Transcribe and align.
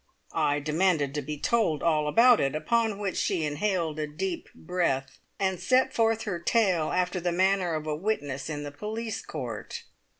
I 0.33 0.59
demanded 0.59 1.13
to 1.13 1.21
be 1.21 1.37
told 1.37 1.83
"all 1.83 2.07
about 2.07 2.39
it," 2.39 2.55
upon 2.55 2.97
which 2.97 3.15
she 3.17 3.45
inhaled 3.45 3.99
a 3.99 4.07
deep 4.07 4.49
breath, 4.55 5.19
and 5.39 5.59
set 5.59 5.93
forth 5.93 6.23
her 6.23 6.39
tale 6.39 6.91
after 6.91 7.19
the 7.19 7.31
manner 7.31 7.75
of 7.75 7.85
a 7.85 7.95
witness 7.95 8.49
in 8.49 8.63
the 8.63 8.71
police 8.71 9.21
court. 9.23 9.83